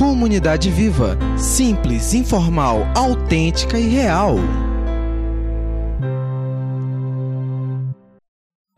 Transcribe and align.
Comunidade 0.00 0.70
Viva. 0.70 1.18
Simples, 1.36 2.14
informal, 2.14 2.86
autêntica 2.96 3.78
e 3.78 3.86
real. 3.86 4.36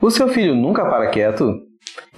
O 0.00 0.11
seu 0.11 0.27
filho 0.27 0.56
nunca 0.56 0.85
para 0.85 1.06
quieto? 1.11 1.61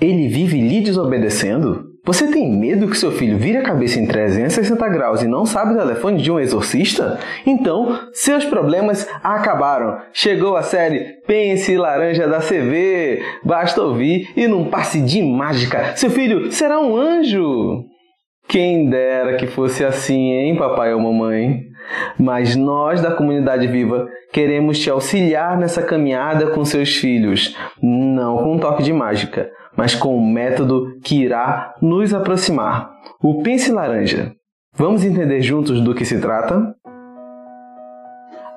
Ele 0.01 0.27
vive 0.29 0.59
lhe 0.59 0.81
desobedecendo? 0.81 1.85
Você 2.03 2.29
tem 2.29 2.51
medo 2.51 2.89
que 2.89 2.97
seu 2.97 3.13
filho 3.13 3.37
vire 3.37 3.59
a 3.59 3.63
cabeça 3.63 4.01
em 4.01 4.07
360 4.07 4.89
graus 4.89 5.23
e 5.23 5.29
não 5.29 5.45
sabe 5.45 5.75
o 5.75 5.79
telefone 5.79 6.23
de 6.23 6.33
um 6.33 6.41
exorcista? 6.41 7.19
Então, 7.45 8.09
seus 8.15 8.47
problemas 8.47 9.07
acabaram. 9.23 9.99
Chegou 10.15 10.57
a 10.57 10.63
série 10.63 11.21
Pense 11.27 11.77
Laranja 11.77 12.27
da 12.27 12.39
CV. 12.39 13.23
Basta 13.45 13.83
ouvir 13.83 14.31
e 14.35 14.49
num 14.49 14.71
passe 14.71 14.99
de 15.03 15.23
mágica, 15.23 15.95
seu 15.95 16.09
filho 16.09 16.51
será 16.51 16.81
um 16.81 16.97
anjo. 16.97 17.85
Quem 18.47 18.89
dera 18.89 19.37
que 19.37 19.47
fosse 19.47 19.85
assim, 19.85 20.33
hein, 20.33 20.57
papai 20.57 20.93
ou 20.95 21.01
mamãe? 21.01 21.65
Mas 22.19 22.57
nós 22.57 23.01
da 23.01 23.11
comunidade 23.11 23.67
viva 23.67 24.09
queremos 24.33 24.79
te 24.79 24.91
auxiliar 24.91 25.59
nessa 25.59 25.83
caminhada 25.83 26.49
com 26.49 26.65
seus 26.65 26.97
filhos, 26.97 27.57
não 27.83 28.39
com 28.39 28.55
um 28.55 28.59
toque 28.59 28.83
de 28.83 28.93
mágica, 28.93 29.51
mas 29.77 29.95
com 29.95 30.17
um 30.17 30.33
método 30.33 30.99
que 31.03 31.23
irá 31.23 31.75
nos 31.81 32.13
aproximar. 32.15 32.91
O 33.23 33.43
Pense 33.43 33.71
Laranja. 33.71 34.33
Vamos 34.77 35.05
entender 35.05 35.41
juntos 35.41 35.81
do 35.81 35.95
que 35.95 36.05
se 36.05 36.21
trata? 36.21 36.75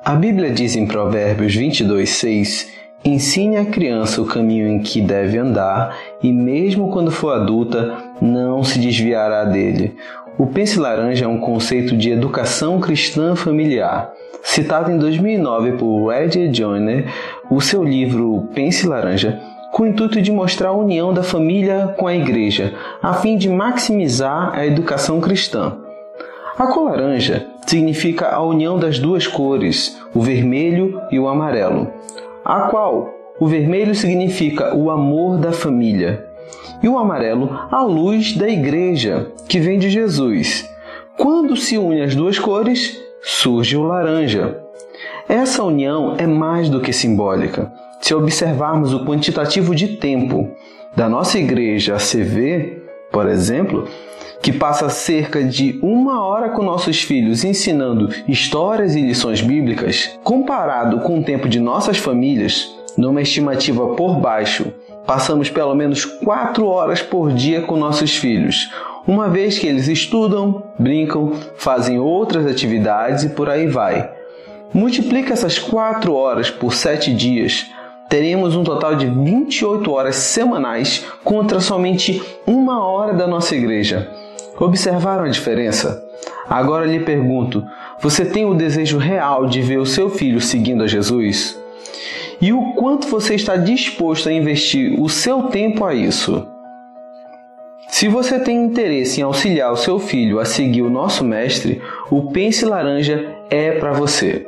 A 0.04 0.16
Bíblia 0.16 0.52
diz 0.52 0.76
em 0.76 0.88
Provérbios 0.88 1.54
22, 1.56 2.10
6 2.10 2.77
Ensine 3.06 3.58
a 3.58 3.66
criança 3.66 4.22
o 4.22 4.26
caminho 4.26 4.68
em 4.68 4.80
que 4.80 5.00
deve 5.00 5.38
andar 5.38 5.96
e, 6.22 6.32
mesmo 6.32 6.90
quando 6.90 7.12
for 7.12 7.34
adulta, 7.34 7.96
não 8.20 8.64
se 8.64 8.80
desviará 8.80 9.46
dele. 9.46 9.96
O 10.38 10.48
Pense 10.48 10.80
Laranja 10.80 11.26
é 11.26 11.28
um 11.28 11.40
conceito 11.40 11.96
de 11.96 12.12
educação 12.12 12.80
cristã 12.80 13.36
familiar. 13.36 14.12
Citado 14.44 14.92
em 14.92 14.98
2009 14.98 15.74
por 15.74 16.12
Ed 16.12 16.52
Joyner, 16.54 17.06
o 17.50 17.62
seu 17.62 17.84
livro 17.84 18.50
Pense 18.54 18.88
Laranja, 18.88 19.40
com 19.72 19.84
o 19.84 19.88
intuito 19.88 20.22
de 20.22 20.32
mostrar 20.32 20.70
a 20.70 20.76
união 20.76 21.14
da 21.14 21.24
família 21.24 21.94
com 21.98 22.08
a 22.08 22.16
igreja, 22.16 22.74
a 23.02 23.14
fim 23.14 23.38
de 23.38 23.48
maximizar 23.48 24.52
a 24.54 24.66
educação 24.66 25.22
cristã. 25.22 25.78
A 26.58 26.66
cor 26.68 26.90
laranja 26.90 27.46
significa 27.68 28.30
a 28.30 28.42
união 28.42 28.80
das 28.80 28.98
duas 28.98 29.28
cores, 29.28 29.96
o 30.14 30.22
vermelho 30.22 31.00
e 31.12 31.20
o 31.20 31.28
amarelo 31.28 31.92
a 32.48 32.62
qual 32.62 33.14
o 33.42 33.46
vermelho 33.46 33.94
significa 33.94 34.74
o 34.74 34.90
amor 34.90 35.38
da 35.38 35.52
família 35.52 36.26
e 36.82 36.88
o 36.88 36.98
amarelo 36.98 37.50
a 37.70 37.84
luz 37.84 38.38
da 38.38 38.48
igreja, 38.48 39.34
que 39.50 39.60
vem 39.60 39.78
de 39.78 39.90
Jesus. 39.90 40.66
Quando 41.18 41.58
se 41.58 41.78
une 41.78 42.02
as 42.02 42.16
duas 42.16 42.40
cores, 42.40 42.98
surge 43.22 43.76
o 43.76 43.84
laranja. 43.84 44.64
Essa 45.28 45.62
união 45.62 46.16
é 46.18 46.26
mais 46.26 46.70
do 46.70 46.80
que 46.80 46.94
simbólica. 46.94 47.70
Se 48.00 48.16
observarmos 48.16 48.94
o 48.94 49.04
quantitativo 49.04 49.76
de 49.76 49.98
tempo 49.98 50.50
da 50.96 51.10
nossa 51.10 51.38
igreja 51.38 51.96
a 51.96 51.98
CV, 51.98 52.82
por 53.12 53.28
exemplo, 53.28 53.88
que 54.42 54.52
passa 54.54 54.90
cerca 54.90 55.44
de 55.44 55.80
uma 55.82 56.26
hora 56.26 56.50
com 56.50 56.62
nossos 56.62 57.02
filhos 57.02 57.44
ensinando 57.44 58.10
histórias 58.28 58.96
e 58.96 59.02
lições 59.02 59.42
bíblicas, 59.42 60.18
comparado 60.24 61.00
com 61.00 61.20
o 61.20 61.24
tempo 61.24 61.50
de 61.50 61.60
nossas 61.60 61.98
famílias, 61.98 62.72
numa 62.98 63.22
estimativa 63.22 63.96
por 63.96 64.20
baixo, 64.20 64.74
passamos 65.06 65.50
pelo 65.50 65.76
menos 65.76 66.06
quatro 66.06 66.68
horas 66.68 67.02
por 67.02 67.32
dia 67.32 67.62
com 67.62 67.78
nossos 67.78 68.16
filhos, 68.16 68.70
uma 69.08 69.30
vez 69.30 69.58
que 69.58 69.68
eles 69.68 69.88
estudam, 69.88 70.64
brincam, 70.78 71.32
fazem 71.56 71.98
outras 72.00 72.46
atividades 72.46 73.24
e 73.24 73.30
por 73.30 73.50
aí 73.50 73.68
vai. 73.68 74.12
Multiplica 74.74 75.32
essas 75.32 75.58
quatro 75.58 76.14
horas 76.14 76.50
por 76.50 76.74
sete 76.74 77.14
dias, 77.14 77.66
teremos 78.10 78.56
um 78.56 78.64
total 78.64 78.96
de 78.96 79.06
28 79.06 79.92
horas 79.92 80.16
semanais 80.16 81.06
contra 81.24 81.60
somente 81.60 82.22
uma 82.46 82.86
hora 82.86 83.14
da 83.14 83.28
nossa 83.28 83.56
igreja. 83.56 84.10
Observaram 84.60 85.26
a 85.26 85.30
diferença? 85.30 86.04
Agora 86.50 86.86
lhe 86.86 87.00
pergunto: 87.00 87.64
você 88.02 88.26
tem 88.26 88.46
o 88.46 88.54
desejo 88.54 88.98
real 88.98 89.46
de 89.46 89.62
ver 89.62 89.78
o 89.78 89.86
seu 89.86 90.10
filho 90.10 90.42
seguindo 90.42 90.84
a 90.84 90.88
Jesus? 90.88 91.58
E 92.40 92.54
o 92.54 92.74
quanto 92.74 93.08
você 93.08 93.36
está 93.36 93.56
disposto 93.56 94.30
a 94.30 94.34
investir 94.34 95.00
o 95.02 95.10
seu 95.10 95.44
tempo 95.44 95.84
a 95.84 95.94
isso? 95.94 96.48
Se 97.88 98.08
você 98.08 98.40
tem 98.40 98.64
interesse 98.64 99.22
em 99.22 99.24
auxiliar 99.24 99.72
o 99.72 99.78
seu 99.78 99.98
filho 99.98 100.40
a 100.40 100.46
seguir 100.46 100.84
o 100.84 100.90
nosso 100.90 101.24
mestre, 101.24 101.82
o 102.12 102.32
Pense 102.32 102.64
Laranja 102.66 103.36
é 103.50 103.72
para 103.72 103.94
você. 103.94 104.46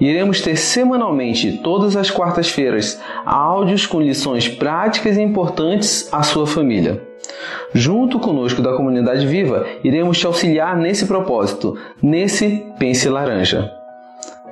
Iremos 0.00 0.40
ter 0.40 0.56
semanalmente, 0.56 1.58
todas 1.62 1.96
as 1.96 2.10
quartas-feiras, 2.10 3.00
áudios 3.26 3.84
com 3.84 4.00
lições 4.00 4.48
práticas 4.48 5.16
e 5.16 5.22
importantes 5.22 6.08
à 6.12 6.22
sua 6.22 6.46
família. 6.46 7.02
Junto 7.74 8.18
conosco 8.18 8.62
da 8.62 8.74
comunidade 8.74 9.26
viva, 9.26 9.66
iremos 9.82 10.18
te 10.18 10.26
auxiliar 10.26 10.76
nesse 10.76 11.06
propósito, 11.06 11.76
nesse 12.00 12.64
Pense 12.78 13.08
Laranja. 13.08 13.72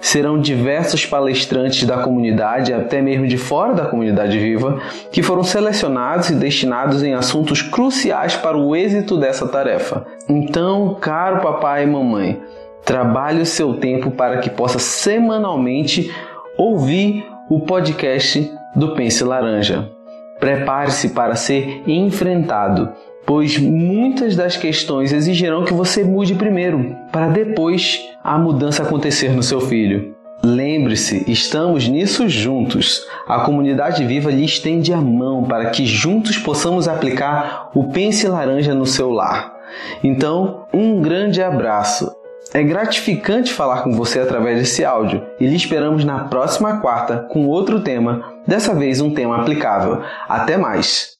Serão 0.00 0.38
diversos 0.38 1.06
palestrantes 1.06 1.84
da 1.84 1.98
comunidade, 1.98 2.72
até 2.72 3.00
mesmo 3.00 3.26
de 3.26 3.38
fora 3.38 3.72
da 3.72 3.86
comunidade 3.86 4.38
viva, 4.38 4.78
que 5.10 5.22
foram 5.22 5.42
selecionados 5.42 6.28
e 6.28 6.34
destinados 6.34 7.02
em 7.02 7.14
assuntos 7.14 7.62
cruciais 7.62 8.36
para 8.36 8.58
o 8.58 8.76
êxito 8.76 9.16
dessa 9.16 9.48
tarefa. 9.48 10.04
Então, 10.28 10.96
caro 11.00 11.40
papai 11.40 11.84
e 11.84 11.86
mamãe, 11.86 12.40
trabalhe 12.86 13.42
o 13.42 13.46
seu 13.46 13.74
tempo 13.74 14.12
para 14.12 14.38
que 14.38 14.48
possa 14.48 14.78
semanalmente 14.78 16.10
ouvir 16.56 17.26
o 17.50 17.60
podcast 17.60 18.50
do 18.76 18.94
Pense 18.94 19.22
Laranja. 19.24 19.90
Prepare-se 20.38 21.10
para 21.10 21.34
ser 21.34 21.82
enfrentado, 21.86 22.92
pois 23.26 23.58
muitas 23.58 24.36
das 24.36 24.56
questões 24.56 25.12
exigirão 25.12 25.64
que 25.64 25.74
você 25.74 26.04
mude 26.04 26.36
primeiro, 26.36 26.94
para 27.10 27.26
depois 27.26 28.08
a 28.22 28.38
mudança 28.38 28.84
acontecer 28.84 29.32
no 29.32 29.42
seu 29.42 29.60
filho. 29.60 30.14
Lembre-se, 30.44 31.28
estamos 31.28 31.88
nisso 31.88 32.28
juntos. 32.28 33.04
A 33.26 33.40
comunidade 33.40 34.04
viva 34.04 34.30
lhe 34.30 34.44
estende 34.44 34.92
a 34.92 35.00
mão 35.00 35.42
para 35.42 35.70
que 35.70 35.84
juntos 35.84 36.36
possamos 36.36 36.86
aplicar 36.86 37.70
o 37.74 37.90
Pense 37.90 38.28
Laranja 38.28 38.74
no 38.74 38.86
seu 38.86 39.10
lar. 39.10 39.56
Então, 40.04 40.66
um 40.72 41.00
grande 41.00 41.42
abraço. 41.42 42.25
É 42.56 42.62
gratificante 42.62 43.52
falar 43.52 43.82
com 43.82 43.92
você 43.92 44.18
através 44.18 44.58
desse 44.58 44.82
áudio 44.82 45.22
e 45.38 45.46
lhe 45.46 45.54
esperamos 45.54 46.06
na 46.06 46.24
próxima 46.24 46.80
quarta 46.80 47.26
com 47.28 47.46
outro 47.46 47.82
tema, 47.82 48.32
dessa 48.46 48.74
vez 48.74 48.98
um 48.98 49.12
tema 49.12 49.42
aplicável. 49.42 50.02
Até 50.26 50.56
mais! 50.56 51.15